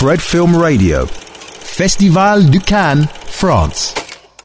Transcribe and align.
Fred 0.00 0.20
Film 0.20 0.62
Radio, 0.62 1.08
Festival 1.08 2.52
du 2.52 2.60
Cannes, 2.60 3.08
France. 3.26 3.94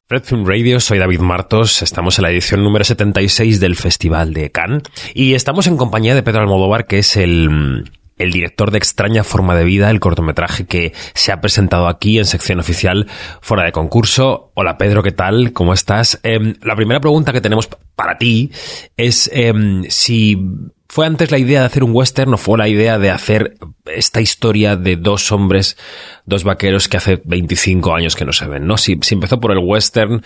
Red 0.09 0.23
Film 0.23 0.47
Radio, 0.47 0.79
soy 0.79 0.97
David 0.97 1.19
Martos, 1.19 1.83
estamos 1.83 2.17
en 2.17 2.23
la 2.23 2.31
edición 2.31 2.63
número 2.63 2.83
76 2.83 3.59
del 3.59 3.75
Festival 3.75 4.33
de 4.33 4.49
Cannes 4.49 4.81
y 5.13 5.35
estamos 5.35 5.67
en 5.67 5.77
compañía 5.77 6.15
de 6.15 6.23
Pedro 6.23 6.41
Almodóvar, 6.41 6.87
que 6.87 6.97
es 6.97 7.15
el, 7.17 7.83
el 8.17 8.31
director 8.31 8.71
de 8.71 8.79
Extraña 8.79 9.23
Forma 9.23 9.55
de 9.55 9.63
Vida, 9.63 9.91
el 9.91 9.99
cortometraje 9.99 10.65
que 10.65 10.91
se 11.13 11.31
ha 11.31 11.39
presentado 11.39 11.87
aquí 11.87 12.17
en 12.17 12.25
sección 12.25 12.59
oficial 12.59 13.05
fuera 13.39 13.63
de 13.63 13.71
concurso. 13.71 14.51
Hola 14.55 14.79
Pedro, 14.79 15.03
¿qué 15.03 15.11
tal? 15.11 15.53
¿Cómo 15.53 15.73
estás? 15.73 16.19
Em, 16.23 16.55
la 16.63 16.75
primera 16.75 16.99
pregunta 16.99 17.31
que 17.31 17.41
tenemos 17.41 17.69
para 17.95 18.17
ti 18.17 18.49
es 18.97 19.29
em, 19.31 19.83
si 19.87 20.35
fue 20.93 21.07
antes 21.07 21.31
la 21.31 21.39
idea 21.39 21.61
de 21.61 21.65
hacer 21.65 21.83
un 21.83 21.89
western 21.91 22.35
o 22.35 22.37
fue 22.37 22.55
la 22.55 22.67
idea 22.67 22.99
de 22.99 23.09
hacer 23.09 23.55
esta 23.87 24.21
historia 24.21 24.75
de 24.75 24.95
dos 24.95 25.31
hombres, 25.31 25.75
dos 26.27 26.43
vaqueros 26.43 26.87
que 26.87 26.97
hace 26.97 27.19
25 27.25 27.95
años 27.95 28.15
que 28.15 28.25
no 28.25 28.31
se 28.31 28.45
ven, 28.45 28.67
¿no? 28.67 28.77
Si, 28.77 28.99
empezó 29.09 29.39
por 29.39 29.53
el 29.53 29.57
western 29.57 30.21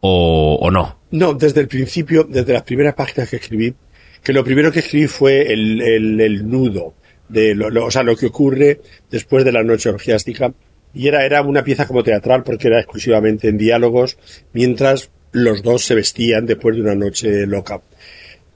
o, 0.00 0.68
no. 0.70 0.98
No, 1.10 1.32
desde 1.32 1.62
el 1.62 1.68
principio, 1.68 2.24
desde 2.24 2.52
las 2.52 2.64
primeras 2.64 2.92
páginas 2.92 3.30
que 3.30 3.36
escribí, 3.36 3.74
que 4.22 4.34
lo 4.34 4.44
primero 4.44 4.70
que 4.70 4.80
escribí 4.80 5.06
fue 5.06 5.54
el, 5.54 5.80
el 5.80 6.46
nudo 6.46 6.92
de 7.30 7.54
lo, 7.54 7.86
o 7.86 7.90
sea, 7.90 8.02
lo 8.02 8.14
que 8.14 8.26
ocurre 8.26 8.78
después 9.10 9.42
de 9.42 9.52
la 9.52 9.62
noche 9.62 9.88
orgiástica. 9.88 10.52
Y 10.92 11.08
era, 11.08 11.24
era 11.24 11.40
una 11.40 11.64
pieza 11.64 11.86
como 11.86 12.02
teatral 12.02 12.42
porque 12.42 12.68
era 12.68 12.78
exclusivamente 12.78 13.48
en 13.48 13.56
diálogos, 13.56 14.18
mientras 14.52 15.10
los 15.32 15.62
dos 15.62 15.82
se 15.82 15.94
vestían 15.94 16.44
después 16.44 16.76
de 16.76 16.82
una 16.82 16.94
noche 16.94 17.46
loca. 17.46 17.80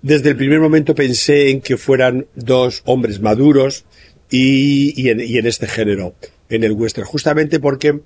Desde 0.05 0.29
el 0.29 0.37
primer 0.37 0.61
momento 0.61 0.95
pensé 0.95 1.49
en 1.49 1.63
que 1.63 1.79
fueran 1.79 2.27
dos 2.35 2.83
hombres 2.85 3.23
maduros 3.23 3.87
y, 4.31 4.93
y, 5.01 5.09
en, 5.09 5.19
y 5.19 5.39
en 5.39 5.47
este 5.47 5.67
género, 5.67 6.15
en 6.51 6.63
el 6.63 6.73
western, 6.73 7.07
justamente 7.07 7.59
porque 7.59 7.93
o 7.93 8.03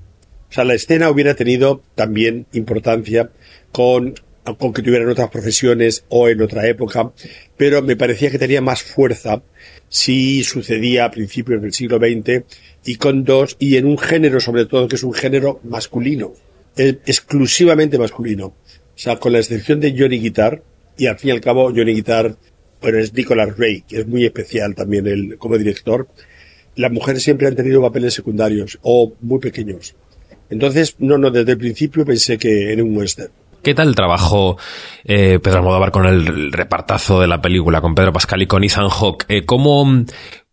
sea, 0.48 0.62
la 0.62 0.74
escena 0.74 1.10
hubiera 1.10 1.34
tenido 1.34 1.82
también 1.96 2.46
importancia 2.52 3.30
con, 3.72 4.14
con 4.58 4.72
que 4.72 4.82
tuvieran 4.82 5.08
otras 5.08 5.28
profesiones 5.30 6.04
o 6.08 6.28
en 6.28 6.40
otra 6.40 6.68
época, 6.68 7.10
pero 7.56 7.82
me 7.82 7.96
parecía 7.96 8.30
que 8.30 8.38
tenía 8.38 8.60
más 8.60 8.84
fuerza 8.84 9.42
si 9.88 10.44
sucedía 10.44 11.04
a 11.04 11.10
principios 11.10 11.60
del 11.60 11.72
siglo 11.72 11.98
XX 11.98 12.44
y 12.84 12.94
con 12.94 13.24
dos, 13.24 13.56
y 13.58 13.76
en 13.76 13.86
un 13.86 13.98
género 13.98 14.38
sobre 14.38 14.66
todo 14.66 14.86
que 14.86 14.94
es 14.94 15.02
un 15.02 15.14
género 15.14 15.58
masculino, 15.64 16.32
exclusivamente 16.76 17.98
masculino. 17.98 18.46
O 18.46 18.54
sea, 19.00 19.16
con 19.16 19.32
la 19.32 19.40
excepción 19.40 19.80
de 19.80 19.96
Johnny 19.98 20.20
Guitar, 20.20 20.62
y 20.98 21.06
al 21.06 21.18
fin 21.18 21.30
y 21.30 21.32
al 21.32 21.40
cabo 21.40 21.70
Johnny 21.74 21.94
Guitar, 21.94 22.36
bueno, 22.82 22.98
es 22.98 23.14
Nicholas 23.14 23.56
Ray, 23.56 23.82
que 23.88 24.00
es 24.00 24.06
muy 24.06 24.24
especial 24.24 24.74
también 24.74 25.06
él 25.06 25.36
como 25.38 25.56
director, 25.56 26.08
las 26.76 26.92
mujeres 26.92 27.22
siempre 27.22 27.46
han 27.46 27.56
tenido 27.56 27.80
papeles 27.80 28.14
secundarios 28.14 28.78
o 28.82 29.12
muy 29.20 29.38
pequeños. 29.38 29.96
Entonces, 30.50 30.96
no, 30.98 31.18
no, 31.18 31.30
desde 31.30 31.52
el 31.52 31.58
principio 31.58 32.04
pensé 32.04 32.38
que 32.38 32.72
era 32.72 32.82
un 32.82 32.96
western. 32.96 33.30
¿Qué 33.62 33.74
tal 33.74 33.88
el 33.88 33.94
trabajo 33.94 34.56
eh, 35.04 35.40
Pedro 35.40 35.58
Almodóvar 35.58 35.90
con 35.90 36.06
el 36.06 36.52
repartazo 36.52 37.20
de 37.20 37.26
la 37.26 37.40
película, 37.42 37.80
con 37.80 37.94
Pedro 37.94 38.12
Pascal 38.12 38.42
y 38.42 38.46
con 38.46 38.62
Ethan 38.62 38.88
Hawke? 38.88 39.24
Eh, 39.28 39.44
¿Cómo 39.44 39.84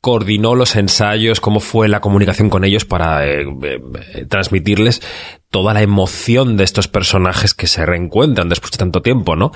coordinó 0.05 0.53
los 0.53 0.75
ensayos? 0.75 1.41
¿Cómo 1.41 1.59
fue 1.59 1.87
la 1.87 1.99
comunicación 1.99 2.51
con 2.51 2.63
ellos 2.63 2.85
para 2.85 3.25
eh, 3.25 3.43
eh, 3.63 4.25
transmitirles 4.29 5.01
toda 5.49 5.73
la 5.73 5.81
emoción 5.81 6.57
de 6.57 6.63
estos 6.63 6.87
personajes 6.87 7.55
que 7.55 7.65
se 7.65 7.87
reencuentran 7.87 8.47
después 8.47 8.69
de 8.73 8.77
tanto 8.77 9.01
tiempo, 9.01 9.35
¿no? 9.35 9.51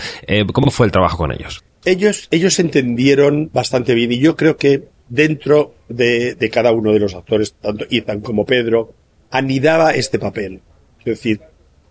¿Cómo 0.52 0.72
fue 0.72 0.88
el 0.88 0.92
trabajo 0.92 1.17
con 1.17 1.31
ellos? 1.31 1.64
Ellos, 1.86 2.27
ellos 2.31 2.58
entendieron 2.58 3.52
bastante 3.53 3.94
bien 3.94 4.11
y 4.11 4.17
yo 4.17 4.36
creo 4.36 4.58
que 4.58 4.86
dentro 5.08 5.75
de, 5.88 6.50
cada 6.52 6.72
uno 6.72 6.94
de 6.94 7.00
los 7.00 7.14
actores, 7.14 7.53
tanto 7.53 7.86
Ethan 7.92 8.22
como 8.22 8.44
Pedro, 8.44 8.95
anidaba 9.30 9.92
este 9.92 10.17
papel. 10.17 10.61
Es 11.00 11.05
decir, 11.05 11.42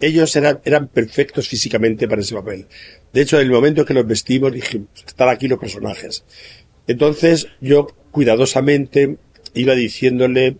ellos 0.01 0.35
eran, 0.35 0.59
eran 0.65 0.89
perfectos 0.89 1.47
físicamente 1.47 2.09
para 2.09 2.23
ese 2.23 2.35
papel. 2.35 2.67
De 3.13 3.21
hecho, 3.21 3.39
en 3.39 3.47
el 3.47 3.53
momento 3.53 3.85
que 3.85 3.95
los 3.95 4.05
vestimos 4.05 4.53
dije, 4.53 4.83
están 5.07 5.29
aquí 5.29 5.47
los 5.47 5.61
personajes. 5.61 6.25
Entonces 6.89 7.49
yo 7.61 7.87
cuidadosamente 8.11 9.17
iba 9.55 9.75
diciéndole 9.75 10.57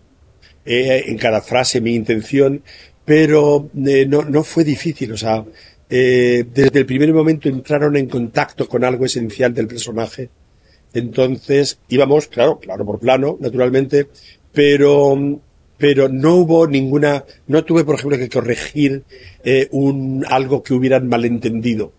eh, 0.65 1.03
en 1.07 1.17
cada 1.17 1.41
frase 1.41 1.81
mi 1.81 1.95
intención, 1.95 2.61
pero 3.05 3.69
eh, 3.85 4.05
no, 4.05 4.23
no 4.23 4.43
fue 4.43 4.63
difícil. 4.63 5.11
O 5.13 5.17
sea, 5.17 5.43
eh, 5.89 6.45
desde 6.53 6.79
el 6.79 6.85
primer 6.85 7.11
momento 7.13 7.49
entraron 7.49 7.97
en 7.97 8.07
contacto 8.07 8.67
con 8.67 8.83
algo 8.83 9.05
esencial 9.05 9.53
del 9.53 9.67
personaje. 9.67 10.29
Entonces 10.93 11.79
íbamos, 11.89 12.27
claro, 12.27 12.59
claro 12.59 12.85
por 12.85 12.99
plano, 12.99 13.37
naturalmente, 13.39 14.07
pero 14.51 15.39
pero 15.79 16.09
no 16.09 16.35
hubo 16.35 16.67
ninguna, 16.67 17.23
no 17.47 17.63
tuve, 17.63 17.85
por 17.85 17.95
ejemplo, 17.95 18.17
que 18.17 18.29
corregir 18.29 19.03
eh, 19.45 19.69
un, 19.71 20.25
algo 20.27 20.61
que 20.61 20.73
hubieran 20.73 21.07
malentendido. 21.07 21.93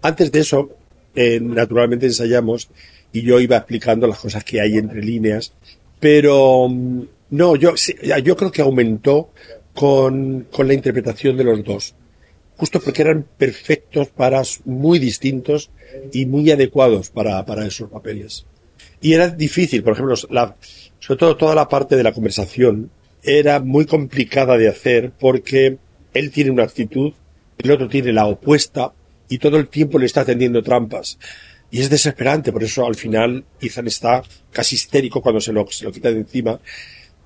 Antes 0.00 0.32
de 0.32 0.40
eso, 0.40 0.70
eh, 1.14 1.38
naturalmente 1.38 2.06
ensayamos 2.06 2.70
y 3.12 3.22
yo 3.22 3.40
iba 3.40 3.56
explicando 3.56 4.06
las 4.06 4.18
cosas 4.18 4.44
que 4.44 4.60
hay 4.60 4.76
entre 4.76 5.02
líneas, 5.02 5.52
pero 6.00 6.68
mm, 6.68 7.02
no, 7.30 7.56
yo, 7.56 7.74
yo 8.22 8.36
creo 8.36 8.52
que 8.52 8.62
aumentó 8.62 9.30
con, 9.74 10.46
con 10.50 10.66
la 10.66 10.74
interpretación 10.74 11.36
de 11.36 11.44
los 11.44 11.64
dos. 11.64 11.94
Justo 12.56 12.80
porque 12.80 13.02
eran 13.02 13.24
perfectos 13.36 14.08
para 14.08 14.42
muy 14.64 14.98
distintos 14.98 15.70
y 16.12 16.26
muy 16.26 16.50
adecuados 16.50 17.10
para, 17.10 17.44
para 17.46 17.66
esos 17.66 17.88
papeles. 17.88 18.46
Y 19.00 19.12
era 19.12 19.28
difícil, 19.28 19.84
por 19.84 19.92
ejemplo, 19.92 20.16
la, 20.30 20.56
sobre 20.98 21.18
todo 21.18 21.36
toda 21.36 21.54
la 21.54 21.68
parte 21.68 21.96
de 21.96 22.02
la 22.02 22.12
conversación, 22.12 22.90
era 23.22 23.60
muy 23.60 23.86
complicada 23.86 24.56
de 24.56 24.68
hacer 24.68 25.12
porque 25.18 25.78
él 26.14 26.30
tiene 26.30 26.50
una 26.50 26.64
actitud, 26.64 27.12
el 27.58 27.70
otro 27.70 27.88
tiene 27.88 28.12
la 28.12 28.26
opuesta 28.26 28.92
y 29.28 29.38
todo 29.38 29.56
el 29.58 29.68
tiempo 29.68 29.98
le 29.98 30.06
está 30.06 30.24
tendiendo 30.24 30.62
trampas. 30.62 31.18
Y 31.70 31.80
es 31.80 31.90
desesperante, 31.90 32.52
por 32.52 32.64
eso 32.64 32.86
al 32.86 32.94
final 32.94 33.44
Ethan 33.60 33.86
está 33.86 34.22
casi 34.50 34.76
histérico 34.76 35.20
cuando 35.20 35.40
se 35.40 35.52
lo, 35.52 35.66
se 35.70 35.84
lo 35.84 35.92
quita 35.92 36.10
de 36.10 36.18
encima, 36.18 36.58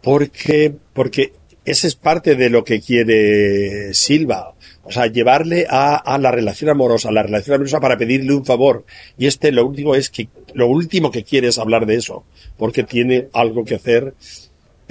porque, 0.03 0.75
porque 0.93 1.33
esa 1.65 1.87
es 1.87 1.95
parte 1.95 2.35
de 2.35 2.51
lo 2.51 2.65
que 2.65 2.81
quiere 2.81 3.95
Silva. 3.95 4.55
O 4.85 4.91
sea, 4.91 5.07
llevarle 5.07 5.67
a, 5.71 5.95
a, 5.95 6.19
la 6.19 6.33
relación 6.33 6.71
amorosa, 6.71 7.13
la 7.13 7.23
relación 7.23 7.55
amorosa 7.55 7.79
para 7.79 7.97
pedirle 7.97 8.35
un 8.35 8.45
favor. 8.45 8.85
Y 9.17 9.27
este 9.27 9.53
lo 9.53 9.65
último 9.65 9.95
es 9.95 10.11
que, 10.11 10.29
lo 10.55 10.67
último 10.67 11.13
que 11.13 11.23
quiere 11.23 11.49
es 11.49 11.59
hablar 11.59 11.87
de 11.87 11.95
eso, 11.95 12.25
porque 12.59 12.83
tiene 12.83 13.29
algo 13.33 13.65
que 13.65 13.77
hacer 13.77 14.15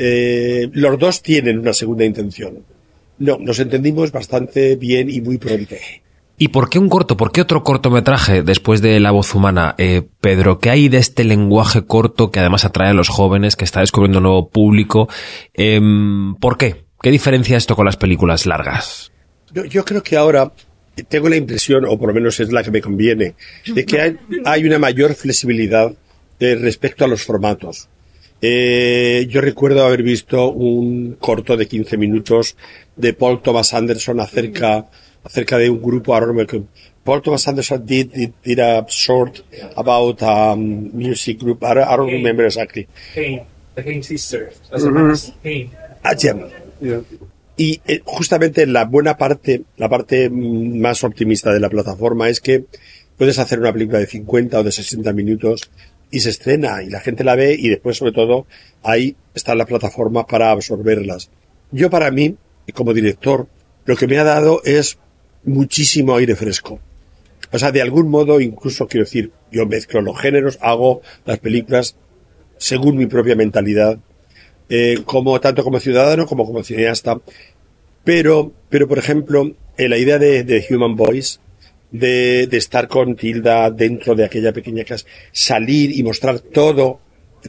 eh, 0.03 0.67
los 0.73 0.97
dos 0.97 1.21
tienen 1.21 1.59
una 1.59 1.73
segunda 1.73 2.05
intención. 2.05 2.63
No, 3.19 3.37
nos 3.37 3.59
entendimos 3.59 4.11
bastante 4.11 4.75
bien 4.75 5.11
y 5.11 5.21
muy 5.21 5.37
pronto. 5.37 5.75
¿Y 6.41 6.47
por 6.47 6.71
qué 6.71 6.79
un 6.79 6.89
corto? 6.89 7.17
¿Por 7.17 7.31
qué 7.31 7.39
otro 7.39 7.63
cortometraje 7.63 8.41
después 8.41 8.81
de 8.81 8.99
La 8.99 9.11
voz 9.11 9.35
humana? 9.35 9.75
Eh, 9.77 10.01
Pedro, 10.21 10.57
¿qué 10.57 10.71
hay 10.71 10.89
de 10.89 10.97
este 10.97 11.23
lenguaje 11.23 11.85
corto 11.85 12.31
que 12.31 12.39
además 12.39 12.65
atrae 12.65 12.89
a 12.89 12.93
los 12.95 13.09
jóvenes, 13.09 13.55
que 13.55 13.63
está 13.63 13.81
descubriendo 13.81 14.17
un 14.17 14.23
nuevo 14.23 14.49
público? 14.49 15.07
Em, 15.53 16.33
¿Por 16.33 16.57
qué? 16.57 16.85
¿Qué 16.99 17.11
diferencia 17.11 17.57
esto 17.57 17.75
con 17.75 17.85
las 17.85 17.95
películas 17.95 18.47
largas? 18.47 19.11
Yo, 19.53 19.85
creo 19.85 20.01
que 20.01 20.17
ahora 20.17 20.51
tengo 21.09 21.29
la 21.29 21.35
impresión, 21.35 21.85
o 21.85 21.99
por 21.99 22.07
lo 22.07 22.15
menos 22.15 22.39
es 22.39 22.51
la 22.51 22.63
que 22.63 22.71
me 22.71 22.81
conviene, 22.81 23.35
de 23.67 23.85
que 23.85 24.17
hay, 24.43 24.65
una 24.65 24.79
mayor 24.79 25.13
flexibilidad 25.13 25.93
eh, 26.39 26.55
respecto 26.55 27.05
a 27.05 27.07
los 27.07 27.21
formatos. 27.21 27.87
Eh, 28.41 29.27
yo 29.29 29.41
recuerdo 29.41 29.85
haber 29.85 30.01
visto 30.01 30.49
un 30.49 31.17
corto 31.19 31.55
de 31.55 31.67
15 31.67 31.97
minutos 31.97 32.57
de 32.95 33.13
Paul 33.13 33.43
Thomas 33.43 33.75
Anderson 33.75 34.19
acerca, 34.19 34.87
acerca 35.23 35.57
de 35.57 35.69
un 35.69 35.81
grupo, 35.81 36.15
Paul 37.03 37.21
Thomas 37.21 37.47
Anderson 37.47 37.83
did, 37.85 38.33
did, 38.43 38.59
a 38.59 38.85
short 38.87 39.43
about 39.75 40.21
a 40.21 40.53
um, 40.53 40.91
music 40.93 41.39
group, 41.39 41.63
I, 41.63 41.73
don't 41.73 42.11
remember 42.11 42.45
exactly. 42.45 42.87
Pain, 43.15 43.41
the 43.73 43.81
Pain 43.81 44.03
Sisters. 44.03 44.61
Ah, 46.03 46.15
y 47.57 47.81
eh, 47.85 48.01
justamente 48.05 48.65
la 48.65 48.85
buena 48.85 49.17
parte, 49.17 49.63
la 49.77 49.89
parte 49.89 50.29
más 50.29 51.03
optimista 51.03 51.51
de 51.53 51.59
la 51.59 51.69
plataforma 51.69 52.29
es 52.29 52.39
que 52.39 52.65
puedes 53.17 53.37
hacer 53.39 53.59
una 53.59 53.73
película 53.73 53.99
de 53.99 54.07
50 54.07 54.59
o 54.59 54.63
de 54.63 54.71
60 54.71 55.13
minutos 55.13 55.69
y 56.09 56.21
se 56.21 56.29
estrena 56.29 56.81
y 56.81 56.89
la 56.89 57.01
gente 57.01 57.23
la 57.23 57.35
ve 57.35 57.55
y 57.57 57.69
después 57.69 57.97
sobre 57.97 58.13
todo 58.13 58.47
ahí 58.83 59.15
está 59.35 59.53
la 59.53 59.65
plataforma 59.65 60.25
para 60.25 60.51
absorberlas. 60.51 61.29
Yo 61.71 61.89
para 61.89 62.09
mí, 62.09 62.35
como 62.73 62.93
director, 62.93 63.47
lo 63.85 63.95
que 63.95 64.07
me 64.07 64.17
ha 64.17 64.23
dado 64.23 64.61
es 64.63 64.97
muchísimo 65.43 66.15
aire 66.15 66.35
fresco. 66.35 66.79
O 67.51 67.59
sea, 67.59 67.71
de 67.71 67.81
algún 67.81 68.09
modo, 68.09 68.39
incluso 68.39 68.87
quiero 68.87 69.05
decir, 69.05 69.31
yo 69.51 69.65
mezclo 69.65 70.01
los 70.01 70.19
géneros, 70.19 70.57
hago 70.61 71.01
las 71.25 71.39
películas 71.39 71.95
según 72.57 72.97
mi 72.97 73.07
propia 73.07 73.35
mentalidad, 73.35 73.97
eh, 74.69 74.99
como 75.05 75.39
tanto 75.41 75.63
como 75.63 75.79
ciudadano 75.79 76.25
como 76.25 76.45
como 76.45 76.63
cineasta. 76.63 77.19
Pero, 78.03 78.53
pero 78.69 78.87
por 78.87 78.99
ejemplo, 78.99 79.55
en 79.77 79.89
la 79.89 79.97
idea 79.97 80.17
de, 80.17 80.65
Human 80.69 80.95
Voice, 80.95 81.39
de, 81.91 82.47
de 82.47 82.57
estar 82.57 82.87
con 82.87 83.15
Tilda 83.15 83.69
dentro 83.69 84.15
de 84.15 84.25
aquella 84.25 84.53
pequeña 84.53 84.85
casa, 84.85 85.05
salir 85.31 85.97
y 85.97 86.03
mostrar 86.03 86.39
todo 86.39 86.99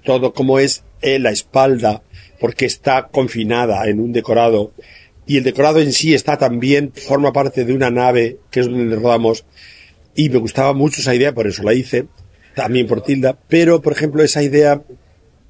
todo 0.01 0.33
como 0.33 0.59
es 0.59 0.85
en 1.01 1.25
la 1.25 1.31
espalda, 1.31 2.03
porque 2.41 2.67
está 2.67 3.09
confinada 3.09 3.87
en 3.89 4.01
un 4.01 4.13
decorado, 4.13 4.73
y 5.27 5.37
el 5.39 5.45
decorado 5.45 5.81
en 5.81 5.93
sí 5.93 6.15
está 6.15 6.37
también, 6.37 6.93
forma 6.93 7.33
parte 7.33 7.65
de 7.65 7.73
una 7.73 7.91
nave, 7.91 8.39
que 8.51 8.61
es 8.61 8.67
donde 8.67 8.97
rodamos, 8.97 9.45
y 10.15 10.29
me 10.29 10.39
gustaba 10.39 10.73
mucho 10.73 11.01
esa 11.01 11.15
idea, 11.15 11.33
por 11.33 11.47
eso 11.47 11.63
la 11.63 11.75
hice, 11.75 12.07
también 12.55 12.87
por 12.87 13.03
Tilda, 13.03 13.39
pero 13.49 13.81
por 13.81 13.93
ejemplo 13.93 14.23
esa 14.23 14.43
idea 14.43 14.83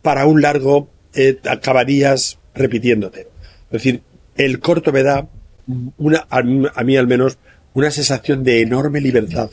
para 0.03 0.27
un 0.27 0.43
largo 0.43 0.89
eh, 1.15 1.39
acabarías 1.45 2.39
repitiéndote. 2.55 3.21
Es 3.67 3.73
decir, 3.73 4.03
el 4.37 4.61
corto 4.61 4.93
me 4.93 5.03
da 5.03 5.29
una, 5.97 6.27
a 6.29 6.43
mí, 6.43 6.67
a 6.75 6.85
mí 6.85 6.97
al 6.97 7.07
menos, 7.07 7.39
una 7.75 7.91
sensación 7.91 8.45
de 8.45 8.61
enorme 8.61 9.01
libertad, 9.01 9.51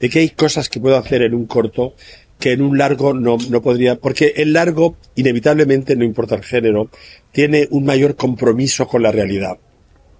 de 0.00 0.08
que 0.10 0.18
hay 0.18 0.30
cosas 0.30 0.68
que 0.68 0.80
puedo 0.80 0.96
hacer 0.96 1.22
en 1.22 1.34
un 1.34 1.46
corto 1.46 1.94
que 2.38 2.52
en 2.52 2.62
un 2.62 2.78
largo 2.78 3.14
no, 3.14 3.36
no 3.48 3.62
podría, 3.62 3.96
porque 3.96 4.34
el 4.36 4.52
largo, 4.52 4.96
inevitablemente, 5.14 5.96
no 5.96 6.04
importa 6.04 6.34
el 6.34 6.42
género, 6.42 6.90
tiene 7.32 7.68
un 7.70 7.84
mayor 7.84 8.16
compromiso 8.16 8.86
con 8.86 9.02
la 9.02 9.12
realidad. 9.12 9.58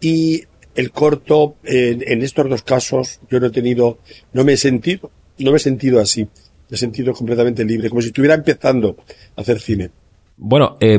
Y 0.01 0.45
el 0.75 0.91
corto, 0.91 1.57
en, 1.65 2.03
en 2.07 2.23
estos 2.23 2.49
dos 2.49 2.63
casos, 2.63 3.21
yo 3.31 3.41
no 3.41 3.47
he 3.47 3.51
tenido, 3.51 3.99
no 4.33 4.45
me 4.45 4.55
he 4.55 4.57
sentido, 4.57 5.11
no 5.39 5.51
me 5.51 5.59
he 5.59 5.61
sentido 5.61 6.01
así. 6.01 6.23
Me 6.23 6.77
he 6.77 6.79
sentido 6.79 7.13
completamente 7.13 7.65
libre, 7.65 7.89
como 7.89 8.01
si 8.01 8.09
estuviera 8.09 8.35
empezando 8.35 8.97
a 9.37 9.41
hacer 9.41 9.61
cine. 9.61 9.91
Bueno, 10.37 10.77
eh, 10.81 10.99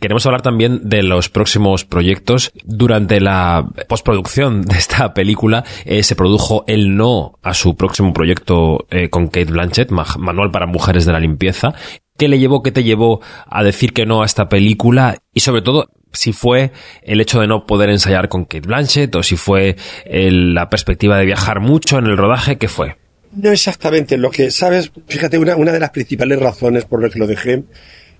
queremos 0.00 0.24
hablar 0.24 0.40
también 0.40 0.88
de 0.88 1.02
los 1.02 1.28
próximos 1.28 1.84
proyectos. 1.84 2.52
Durante 2.64 3.20
la 3.20 3.68
postproducción 3.86 4.62
de 4.62 4.78
esta 4.78 5.12
película 5.12 5.64
eh, 5.84 6.02
se 6.02 6.16
produjo 6.16 6.64
el 6.66 6.96
no 6.96 7.38
a 7.42 7.52
su 7.52 7.76
próximo 7.76 8.14
proyecto 8.14 8.86
eh, 8.90 9.10
con 9.10 9.26
Kate 9.26 9.52
Blanchett, 9.52 9.90
Manual 9.90 10.50
para 10.50 10.66
Mujeres 10.66 11.04
de 11.04 11.12
la 11.12 11.20
Limpieza. 11.20 11.74
¿Qué 12.16 12.28
le 12.28 12.38
llevó, 12.38 12.62
qué 12.62 12.72
te 12.72 12.82
llevó 12.82 13.20
a 13.46 13.62
decir 13.62 13.92
que 13.92 14.06
no 14.06 14.22
a 14.22 14.26
esta 14.26 14.48
película? 14.48 15.18
Y 15.34 15.40
sobre 15.40 15.60
todo, 15.60 15.90
si 16.12 16.32
fue 16.32 16.72
el 17.02 17.20
hecho 17.20 17.40
de 17.40 17.48
no 17.48 17.66
poder 17.66 17.90
ensayar 17.90 18.28
con 18.30 18.44
Kate 18.44 18.66
Blanchett 18.66 19.14
o 19.16 19.22
si 19.22 19.36
fue 19.36 19.76
el, 20.06 20.54
la 20.54 20.70
perspectiva 20.70 21.18
de 21.18 21.26
viajar 21.26 21.60
mucho 21.60 21.98
en 21.98 22.06
el 22.06 22.16
rodaje, 22.16 22.56
¿qué 22.56 22.68
fue? 22.68 22.96
No 23.32 23.50
exactamente. 23.50 24.16
Lo 24.16 24.30
que, 24.30 24.50
sabes, 24.50 24.92
fíjate, 25.08 25.38
una, 25.38 25.56
una 25.56 25.72
de 25.72 25.80
las 25.80 25.90
principales 25.90 26.38
razones 26.38 26.84
por 26.84 27.02
las 27.02 27.12
que 27.12 27.18
lo 27.18 27.26
dejé 27.26 27.64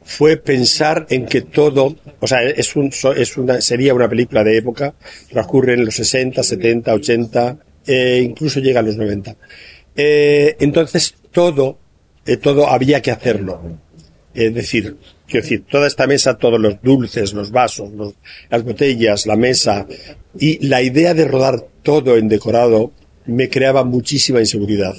fue 0.04 0.36
pensar 0.36 1.06
en 1.10 1.26
que 1.26 1.42
todo, 1.42 1.96
o 2.20 2.26
sea, 2.26 2.42
es 2.42 2.76
un, 2.76 2.90
es 3.16 3.36
una, 3.36 3.60
sería 3.60 3.94
una 3.94 4.08
película 4.08 4.44
de 4.44 4.56
época, 4.56 4.94
transcurre 5.30 5.74
en 5.74 5.84
los 5.84 5.94
60, 5.94 6.42
70, 6.42 6.94
80, 6.94 7.58
eh, 7.86 8.20
incluso 8.24 8.60
llega 8.60 8.80
a 8.80 8.82
los 8.82 8.96
90. 8.96 9.36
Eh, 9.96 10.56
entonces, 10.60 11.14
todo, 11.30 11.78
eh, 12.26 12.36
todo 12.36 12.68
había 12.68 13.00
que 13.00 13.10
hacerlo. 13.10 13.60
Es 14.34 14.54
decir, 14.54 14.96
quiero 15.26 15.42
decir, 15.42 15.64
toda 15.70 15.86
esta 15.86 16.06
mesa, 16.06 16.38
todos 16.38 16.58
los 16.58 16.80
dulces, 16.82 17.32
los 17.34 17.50
vasos, 17.50 17.92
los, 17.92 18.14
las 18.50 18.64
botellas, 18.64 19.26
la 19.26 19.36
mesa, 19.36 19.86
y 20.38 20.66
la 20.66 20.82
idea 20.82 21.14
de 21.14 21.26
rodar 21.26 21.66
todo 21.82 22.16
en 22.16 22.28
decorado 22.28 22.92
me 23.26 23.48
creaba 23.48 23.84
muchísima 23.84 24.40
inseguridad. 24.40 24.94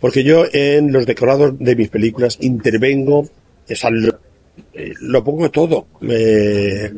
Porque 0.00 0.22
yo 0.22 0.44
en 0.52 0.92
los 0.92 1.06
decorados 1.06 1.58
de 1.58 1.74
mis 1.74 1.88
películas 1.88 2.38
intervengo, 2.40 3.20
o 3.20 3.74
sea, 3.74 3.90
eh, 4.78 4.94
lo 5.00 5.24
pongo 5.24 5.50
todo. 5.50 5.88
Eh, 6.08 6.92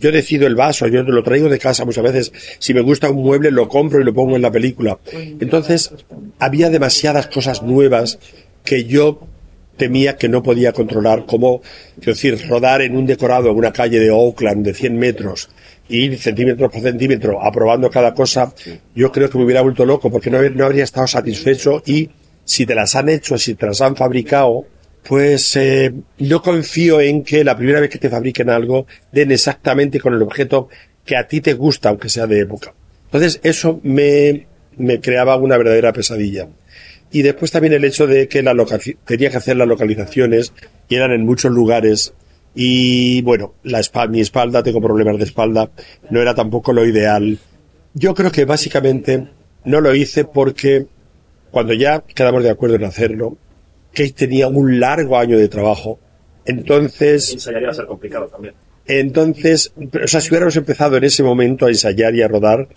yo 0.00 0.10
decido 0.10 0.46
el 0.46 0.54
vaso, 0.54 0.86
yo 0.86 1.02
lo 1.02 1.22
traigo 1.22 1.50
de 1.50 1.58
casa 1.58 1.84
muchas 1.84 2.02
veces. 2.02 2.32
Si 2.58 2.72
me 2.72 2.80
gusta 2.80 3.10
un 3.10 3.22
mueble, 3.22 3.50
lo 3.50 3.68
compro 3.68 4.00
y 4.00 4.04
lo 4.04 4.14
pongo 4.14 4.36
en 4.36 4.42
la 4.42 4.50
película. 4.50 4.98
Entonces, 5.12 5.92
había 6.38 6.70
demasiadas 6.70 7.26
cosas 7.26 7.62
nuevas 7.62 8.18
que 8.64 8.84
yo 8.84 9.20
temía 9.76 10.16
que 10.16 10.30
no 10.30 10.42
podía 10.42 10.72
controlar, 10.72 11.26
como, 11.26 11.60
quiero 11.96 12.12
decir, 12.12 12.48
rodar 12.48 12.80
en 12.80 12.96
un 12.96 13.04
decorado 13.04 13.50
en 13.50 13.56
una 13.56 13.72
calle 13.72 13.98
de 13.98 14.10
Oakland 14.10 14.64
de 14.64 14.72
100 14.72 14.98
metros, 14.98 15.50
ir 15.90 16.18
centímetro 16.18 16.70
por 16.70 16.80
centímetro, 16.80 17.42
aprobando 17.42 17.90
cada 17.90 18.14
cosa, 18.14 18.52
yo 18.94 19.12
creo 19.12 19.28
que 19.28 19.38
me 19.38 19.44
hubiera 19.44 19.62
vuelto 19.62 19.84
loco 19.84 20.10
porque 20.10 20.30
no, 20.30 20.40
no 20.50 20.66
habría 20.66 20.84
estado 20.84 21.06
satisfecho 21.06 21.82
y 21.86 22.10
si 22.44 22.66
te 22.66 22.74
las 22.74 22.94
han 22.94 23.08
hecho, 23.08 23.38
si 23.38 23.54
te 23.54 23.66
las 23.66 23.80
han 23.80 23.96
fabricado, 23.96 24.66
pues 25.06 25.56
eh, 25.56 25.92
no 26.18 26.42
confío 26.42 27.00
en 27.00 27.22
que 27.24 27.44
la 27.44 27.56
primera 27.56 27.80
vez 27.80 27.90
que 27.90 27.98
te 27.98 28.10
fabriquen 28.10 28.50
algo 28.50 28.86
den 29.12 29.32
exactamente 29.32 30.00
con 30.00 30.14
el 30.14 30.22
objeto 30.22 30.68
que 31.04 31.16
a 31.16 31.26
ti 31.26 31.40
te 31.40 31.54
gusta, 31.54 31.88
aunque 31.88 32.08
sea 32.08 32.26
de 32.26 32.40
época. 32.40 32.74
Entonces 33.06 33.40
eso 33.42 33.80
me, 33.82 34.46
me 34.76 35.00
creaba 35.00 35.36
una 35.36 35.56
verdadera 35.56 35.92
pesadilla. 35.92 36.48
Y 37.12 37.22
después 37.22 37.50
también 37.50 37.72
el 37.72 37.84
hecho 37.84 38.06
de 38.06 38.28
que 38.28 38.42
la 38.42 38.54
tenía 39.04 39.30
que 39.30 39.36
hacer 39.36 39.56
las 39.56 39.66
localizaciones 39.66 40.52
y 40.88 40.94
eran 40.94 41.12
en 41.12 41.26
muchos 41.26 41.50
lugares 41.50 42.12
y 42.54 43.22
bueno, 43.22 43.54
la 43.62 43.80
espalda, 43.80 44.12
mi 44.12 44.20
espalda, 44.20 44.62
tengo 44.62 44.80
problemas 44.80 45.18
de 45.18 45.24
espalda, 45.24 45.70
no 46.10 46.20
era 46.20 46.34
tampoco 46.34 46.72
lo 46.72 46.84
ideal. 46.84 47.38
Yo 47.94 48.14
creo 48.14 48.30
que 48.30 48.44
básicamente 48.44 49.28
no 49.64 49.80
lo 49.80 49.94
hice 49.94 50.24
porque 50.24 50.86
cuando 51.50 51.72
ya 51.72 52.00
quedamos 52.00 52.42
de 52.42 52.50
acuerdo 52.50 52.76
en 52.76 52.84
hacerlo, 52.84 53.36
Kate 53.92 54.12
tenía 54.12 54.48
un 54.48 54.80
largo 54.80 55.18
año 55.18 55.38
de 55.38 55.48
trabajo. 55.48 55.98
Entonces. 56.44 57.32
Ensayar 57.32 57.62
iba 57.62 57.70
a 57.70 57.74
ser 57.74 57.86
complicado 57.86 58.26
también. 58.26 58.54
Entonces, 58.86 59.72
o 59.76 60.06
sea, 60.06 60.20
si 60.20 60.30
hubiéramos 60.30 60.56
empezado 60.56 60.96
en 60.96 61.04
ese 61.04 61.22
momento 61.22 61.66
a 61.66 61.68
ensayar 61.68 62.14
y 62.14 62.22
a 62.22 62.28
rodar, 62.28 62.68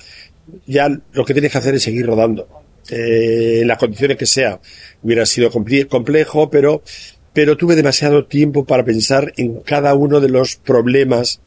ya 0.68 0.89
lo 1.13 1.25
que 1.25 1.33
tienes 1.33 1.51
que 1.51 1.57
hacer 1.57 1.75
es 1.75 1.83
seguir 1.83 2.06
rodando. 2.06 2.48
Eh, 2.89 3.60
en 3.62 3.68
las 3.68 3.77
condiciones 3.77 4.18
que 4.18 4.25
sea. 4.25 4.60
Hubiera 5.01 5.25
sido 5.25 5.50
complejo, 5.50 6.50
pero, 6.50 6.83
pero 7.31 7.56
tuve 7.56 7.75
demasiado 7.75 8.25
tiempo 8.25 8.66
para 8.66 8.83
pensar 8.83 9.33
en 9.38 9.62
cada 9.62 9.94
uno 9.94 10.19
de 10.19 10.30
los 10.30 10.57
problemas 10.57 11.42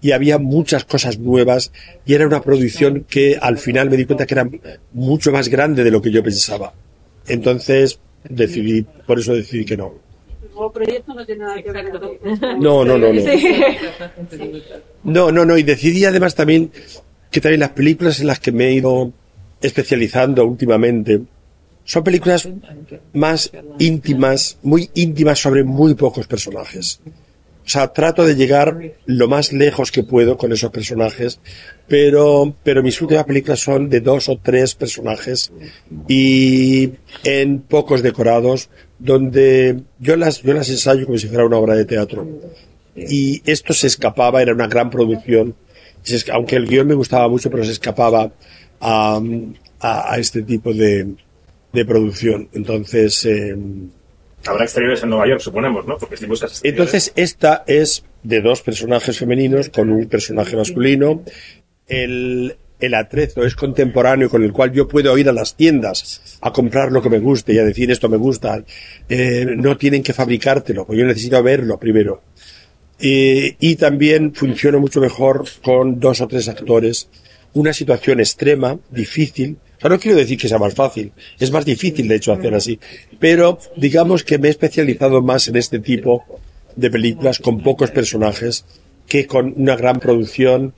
y 0.00 0.12
había 0.12 0.38
muchas 0.38 0.84
cosas 0.84 1.18
nuevas 1.18 1.72
y 2.06 2.14
era 2.14 2.26
una 2.26 2.40
producción 2.40 3.04
que 3.08 3.36
al 3.40 3.58
final 3.58 3.90
me 3.90 3.96
di 3.96 4.06
cuenta 4.06 4.26
que 4.26 4.34
era 4.34 4.48
mucho 4.92 5.32
más 5.32 5.48
grande 5.48 5.84
de 5.84 5.90
lo 5.90 6.00
que 6.00 6.10
yo 6.10 6.22
pensaba. 6.22 6.72
Entonces, 7.26 8.00
decidí, 8.28 8.84
por 9.06 9.18
eso 9.18 9.34
decidí 9.34 9.64
que 9.64 9.76
no. 9.76 9.94
proyecto 10.72 11.14
no 11.14 11.24
tiene 11.24 11.44
nada 11.44 11.62
que 11.62 11.70
ver 11.70 11.92
No, 12.58 12.84
no, 12.84 12.98
no, 12.98 13.12
no. 13.12 13.22
No, 15.04 15.32
no, 15.32 15.44
no. 15.44 15.56
Y 15.56 15.62
decidí 15.62 16.04
además 16.04 16.34
también 16.34 16.70
que 17.30 17.40
también 17.40 17.60
las 17.60 17.70
películas 17.70 18.20
en 18.20 18.26
las 18.26 18.40
que 18.40 18.52
me 18.52 18.68
he 18.68 18.72
ido 18.72 19.12
especializando 19.60 20.44
últimamente 20.44 21.20
son 21.84 22.04
películas 22.04 22.46
más 23.14 23.50
íntimas, 23.78 24.58
muy 24.62 24.90
íntimas 24.94 25.38
sobre 25.38 25.64
muy 25.64 25.94
pocos 25.94 26.26
personajes. 26.26 27.00
O 27.68 27.70
sea, 27.70 27.88
trato 27.88 28.24
de 28.24 28.34
llegar 28.34 28.94
lo 29.04 29.28
más 29.28 29.52
lejos 29.52 29.92
que 29.92 30.02
puedo 30.02 30.38
con 30.38 30.50
esos 30.52 30.70
personajes, 30.70 31.38
pero, 31.86 32.56
pero 32.62 32.82
mis 32.82 32.98
últimas 33.02 33.26
películas 33.26 33.60
son 33.60 33.90
de 33.90 34.00
dos 34.00 34.30
o 34.30 34.38
tres 34.42 34.74
personajes 34.74 35.52
y 36.08 36.92
en 37.24 37.60
pocos 37.60 38.02
decorados, 38.02 38.70
donde 38.98 39.82
yo 39.98 40.16
las, 40.16 40.40
yo 40.40 40.54
las 40.54 40.70
ensayo 40.70 41.04
como 41.04 41.18
si 41.18 41.28
fuera 41.28 41.44
una 41.44 41.58
obra 41.58 41.74
de 41.74 41.84
teatro. 41.84 42.26
Y 42.96 43.42
esto 43.44 43.74
se 43.74 43.88
escapaba, 43.88 44.40
era 44.40 44.54
una 44.54 44.66
gran 44.66 44.88
producción, 44.88 45.54
aunque 46.32 46.56
el 46.56 46.66
guion 46.66 46.86
me 46.86 46.94
gustaba 46.94 47.28
mucho, 47.28 47.50
pero 47.50 47.66
se 47.66 47.72
escapaba 47.72 48.32
a, 48.80 49.20
a, 49.80 50.18
este 50.18 50.40
tipo 50.40 50.72
de, 50.72 51.06
de 51.70 51.84
producción. 51.84 52.48
Entonces, 52.54 53.26
eh, 53.26 53.54
Habrá 54.46 54.64
exteriores 54.64 55.02
en 55.02 55.10
Nueva 55.10 55.28
York, 55.28 55.40
suponemos, 55.40 55.86
¿no? 55.86 55.98
Porque 55.98 56.16
si 56.16 56.26
buscas 56.26 56.60
Entonces, 56.64 57.12
esta 57.16 57.64
es 57.66 58.04
de 58.22 58.40
dos 58.40 58.62
personajes 58.62 59.18
femeninos 59.18 59.68
con 59.68 59.90
un 59.90 60.08
personaje 60.08 60.56
masculino. 60.56 61.22
El, 61.86 62.56
el 62.80 62.94
atrezo 62.94 63.44
es 63.44 63.54
contemporáneo 63.56 64.30
con 64.30 64.44
el 64.44 64.52
cual 64.52 64.72
yo 64.72 64.86
puedo 64.86 65.16
ir 65.18 65.28
a 65.28 65.32
las 65.32 65.56
tiendas 65.56 66.38
a 66.40 66.52
comprar 66.52 66.92
lo 66.92 67.02
que 67.02 67.10
me 67.10 67.18
guste 67.18 67.52
y 67.52 67.58
a 67.58 67.64
decir 67.64 67.90
esto 67.90 68.08
me 68.08 68.16
gusta. 68.16 68.64
Eh, 69.08 69.46
no 69.56 69.76
tienen 69.76 70.02
que 70.02 70.12
fabricártelo, 70.12 70.86
pues 70.86 70.98
yo 70.98 71.04
necesito 71.04 71.42
verlo 71.42 71.78
primero. 71.78 72.22
Eh, 73.00 73.56
y 73.60 73.76
también 73.76 74.34
funciona 74.34 74.78
mucho 74.78 75.00
mejor 75.00 75.44
con 75.62 76.00
dos 76.00 76.20
o 76.20 76.28
tres 76.28 76.48
actores. 76.48 77.08
Una 77.54 77.72
situación 77.72 78.20
extrema, 78.20 78.78
difícil, 78.90 79.58
o 79.78 79.80
sea, 79.80 79.90
no 79.90 79.98
quiero 79.98 80.16
decir 80.16 80.38
que 80.38 80.48
sea 80.48 80.58
más 80.58 80.74
fácil, 80.74 81.12
es 81.38 81.50
más 81.50 81.64
difícil 81.64 82.08
de 82.08 82.16
hecho 82.16 82.32
hacer 82.32 82.54
así, 82.54 82.78
pero 83.18 83.58
digamos 83.76 84.24
que 84.24 84.38
me 84.38 84.48
he 84.48 84.50
especializado 84.50 85.22
más 85.22 85.48
en 85.48 85.56
este 85.56 85.78
tipo 85.78 86.24
de 86.76 86.90
películas 86.90 87.38
con 87.38 87.62
pocos 87.62 87.90
personajes 87.90 88.64
que 89.06 89.26
con 89.26 89.54
una 89.56 89.76
gran 89.76 89.98
producción, 90.00 90.74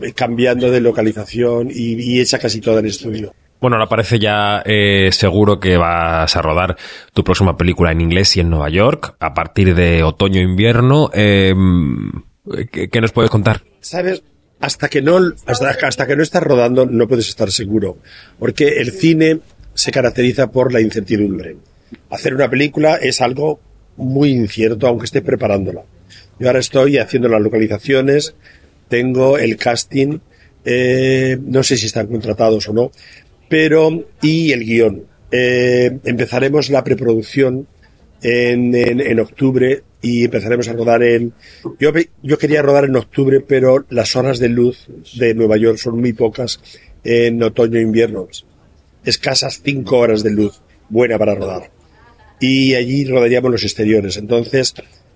eh, 0.00 0.12
cambiando 0.12 0.70
de 0.70 0.80
localización 0.80 1.70
y, 1.70 1.94
y 2.00 2.20
hecha 2.20 2.38
casi 2.38 2.60
toda 2.60 2.80
en 2.80 2.86
estudio. 2.86 3.34
Bueno, 3.60 3.76
ahora 3.76 3.88
parece 3.88 4.18
ya 4.18 4.60
eh, 4.64 5.10
seguro 5.12 5.60
que 5.60 5.76
vas 5.76 6.34
a 6.34 6.42
rodar 6.42 6.76
tu 7.12 7.22
próxima 7.22 7.56
película 7.56 7.92
en 7.92 8.00
inglés 8.00 8.36
y 8.36 8.40
en 8.40 8.50
Nueva 8.50 8.68
York 8.70 9.14
a 9.20 9.34
partir 9.34 9.76
de 9.76 10.02
otoño-invierno. 10.02 11.10
Eh, 11.14 11.54
¿qué, 12.72 12.88
¿Qué 12.88 13.00
nos 13.00 13.12
puedes 13.12 13.30
contar? 13.30 13.62
¿Sabes? 13.80 14.24
Hasta 14.62 14.88
que 14.88 15.02
no 15.02 15.20
hasta, 15.44 15.76
hasta 15.82 16.06
que 16.06 16.16
no 16.16 16.22
estás 16.22 16.42
rodando 16.42 16.86
no 16.86 17.06
puedes 17.06 17.28
estar 17.28 17.52
seguro 17.52 17.98
porque 18.38 18.80
el 18.80 18.92
cine 18.92 19.40
se 19.74 19.90
caracteriza 19.90 20.50
por 20.50 20.72
la 20.72 20.80
incertidumbre 20.80 21.56
hacer 22.10 22.34
una 22.34 22.48
película 22.48 22.96
es 22.96 23.20
algo 23.20 23.60
muy 23.96 24.30
incierto, 24.30 24.86
aunque 24.86 25.06
esté 25.06 25.22
preparándola. 25.22 25.82
Yo 26.38 26.46
ahora 26.46 26.60
estoy 26.60 26.98
haciendo 26.98 27.28
las 27.28 27.40
localizaciones, 27.40 28.34
tengo 28.88 29.38
el 29.38 29.56
casting, 29.56 30.18
eh, 30.64 31.38
no 31.40 31.62
sé 31.62 31.76
si 31.76 31.86
están 31.86 32.06
contratados 32.06 32.68
o 32.68 32.72
no, 32.72 32.90
pero 33.48 34.04
y 34.20 34.52
el 34.52 34.64
guion. 34.64 35.04
Eh, 35.30 35.98
empezaremos 36.04 36.68
la 36.70 36.84
preproducción 36.84 37.66
en, 38.22 38.74
en, 38.74 39.00
en, 39.00 39.20
octubre 39.20 39.82
y 40.02 40.24
empezaremos 40.24 40.68
a 40.68 40.72
rodar 40.72 41.02
en... 41.04 41.32
Yo, 41.78 41.92
yo 42.22 42.38
quería 42.38 42.60
rodar 42.60 42.84
en 42.84 42.96
octubre, 42.96 43.40
pero 43.40 43.86
las 43.88 44.16
horas 44.16 44.40
de 44.40 44.48
luz 44.48 44.88
de 45.16 45.32
Nueva 45.32 45.56
York 45.56 45.78
son 45.78 46.00
muy 46.00 46.12
pocas 46.12 46.60
en 47.04 47.40
otoño 47.42 47.78
e 47.78 47.82
invierno. 47.82 48.28
Escasas 49.04 49.62
cinco 49.64 49.98
horas 49.98 50.24
de 50.24 50.30
luz, 50.30 50.60
buena 50.88 51.18
para 51.18 51.36
rodar. 51.36 51.70
Y 52.40 52.74
allí 52.74 53.04
rodaríamos 53.04 53.52
los 53.52 53.62
exteriores. 53.62 54.16
Entonces 54.16 54.74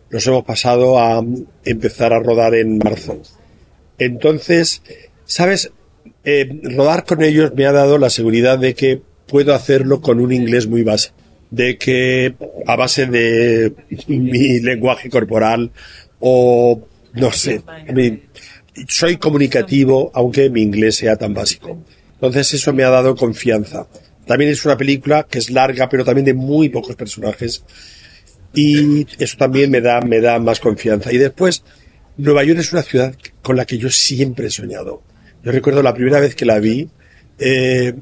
nos 0.09 0.25
hemos 0.29 0.45
pasado 0.45 1.01
a 1.01 1.23
empezar 1.65 2.13
a 2.13 2.21
rodar 2.21 2.55
en 2.55 2.79
marzo. 2.79 3.21
Entonces, 3.99 4.83
¿sabes? 5.25 5.73
Eh, 6.23 6.61
rodar 6.63 7.05
con 7.05 7.25
ellos 7.25 7.53
me 7.57 7.67
ha 7.67 7.73
dado 7.73 7.99
la 7.99 8.11
seguridad 8.11 8.59
de 8.59 8.75
que 8.75 9.03
puedo 9.27 9.53
hacerlo 9.53 10.01
con 10.01 10.21
un 10.21 10.33
inglés 10.33 10.69
muy 10.69 10.85
básico 10.85 11.16
de 11.57 11.79
que 11.79 12.35
a 12.67 12.77
base 12.77 13.07
de 13.07 13.73
mi 14.09 14.61
lenguaje 14.61 15.09
corporal 15.09 15.71
o 16.21 16.87
no 17.15 17.33
sé, 17.33 17.63
soy 18.89 19.17
comunicativo 19.17 20.11
aunque 20.15 20.51
mi 20.51 20.63
inglés 20.63 20.97
sea 20.97 21.17
tan 21.17 21.33
básico. 21.33 21.83
Entonces 22.13 22.53
eso 22.55 22.75
me 22.75 22.85
ha 22.85 22.91
dado 22.91 23.17
confianza. 23.17 23.87
También 24.27 24.51
es 24.51 24.65
una 24.67 24.77
película 24.77 25.27
que 25.29 25.39
es 25.39 25.51
larga 25.51 25.89
pero 25.89 26.05
también 26.05 26.27
de 26.27 26.35
muy 26.35 26.69
pocos 26.69 26.95
personajes 26.95 27.65
y 28.55 29.07
eso 29.19 29.37
también 29.39 29.71
me 29.71 29.81
da 29.81 30.03
me 30.03 30.21
da 30.21 30.39
más 30.39 30.61
confianza. 30.61 31.11
Y 31.11 31.17
después 31.17 31.65
Nueva 32.19 32.45
York 32.45 32.61
es 32.61 32.73
una 32.73 32.83
ciudad 32.83 33.15
con 33.41 33.57
la 33.57 33.65
que 33.65 33.79
yo 33.79 33.89
siempre 33.89 34.49
he 34.49 34.51
soñado. 34.51 35.03
Yo 35.43 35.53
recuerdo 35.53 35.83
la 35.83 35.95
primera 35.95 36.21
vez 36.21 36.35
que 36.35 36.45
la 36.45 36.59
vi 36.59 36.91
eh, 37.39 37.95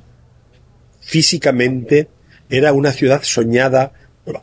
físicamente 1.01 2.09
era 2.49 2.73
una 2.73 2.93
ciudad 2.93 3.23
soñada 3.23 3.93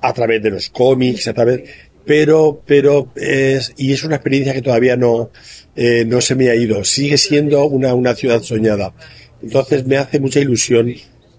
a 0.01 0.13
través 0.13 0.43
de 0.43 0.51
los 0.51 0.69
cómics, 0.69 1.27
a 1.27 1.33
través, 1.33 1.69
pero, 2.05 2.61
pero 2.65 3.11
es, 3.15 3.73
y 3.77 3.93
es 3.93 4.03
una 4.03 4.15
experiencia 4.15 4.53
que 4.53 4.61
todavía 4.61 4.95
no, 4.95 5.31
eh, 5.75 6.05
no 6.05 6.21
se 6.21 6.35
me 6.35 6.49
ha 6.49 6.55
ido. 6.55 6.83
Sigue 6.83 7.17
siendo 7.17 7.65
una, 7.65 7.93
una 7.93 8.15
ciudad 8.15 8.41
soñada. 8.41 8.93
Entonces 9.41 9.85
me 9.85 9.97
hace 9.97 10.19
mucha 10.19 10.39
ilusión 10.39 10.93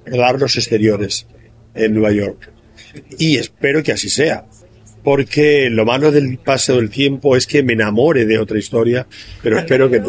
rodar 0.06 0.40
los 0.40 0.56
exteriores 0.56 1.26
en 1.74 1.94
Nueva 1.94 2.12
York. 2.12 2.50
Y 3.18 3.36
espero 3.36 3.82
que 3.82 3.92
así 3.92 4.08
sea 4.08 4.46
porque 5.02 5.68
lo 5.70 5.84
malo 5.84 6.10
del 6.10 6.38
paso 6.38 6.76
del 6.76 6.90
tiempo 6.90 7.36
es 7.36 7.46
que 7.46 7.62
me 7.62 7.72
enamore 7.72 8.24
de 8.24 8.38
otra 8.38 8.58
historia, 8.58 9.06
pero 9.42 9.58
espero 9.58 9.90
que 9.90 10.00
no. 10.00 10.08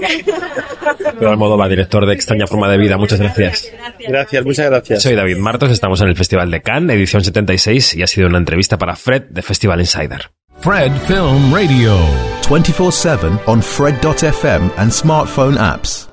Pedro 1.14 1.30
Almodóvar, 1.30 1.70
director 1.70 2.06
de 2.06 2.14
Extraña 2.14 2.48
Forma 2.48 2.70
de 2.70 2.78
Vida, 2.78 2.98
muchas 2.98 3.20
gracias. 3.20 3.72
Gracias, 4.08 4.46
muchas 4.46 4.70
gracias. 4.70 5.04
Soy 5.04 5.16
David 5.16 5.38
Martos, 5.38 5.72
estamos 5.72 6.02
en 6.02 6.10
el 6.10 6.16
Festival 6.16 6.52
de 6.52 6.62
Cannes, 6.62 6.96
edición 6.96 7.24
76, 7.24 7.96
y 7.96 8.04
ha 8.04 8.08
sido 8.08 8.28
una 8.28 8.38
entrevista 8.38 8.78
para 8.78 8.96
Fred 8.96 9.24
de 9.30 9.42
Festival 9.42 9.80
Insider. 9.80 10.32
Fred 10.60 10.92
Film 11.08 11.54
Radio. 11.54 11.98
24-7 12.44 13.40
on 13.48 13.62
Fred.fm 13.62 14.72
and 14.78 14.92
smartphone 14.92 15.58
apps. 15.58 16.13